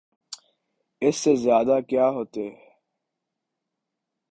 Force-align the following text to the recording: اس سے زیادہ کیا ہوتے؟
اس 1.01 1.15
سے 1.15 1.35
زیادہ 1.35 1.77
کیا 1.89 2.09
ہوتے؟ 2.09 2.49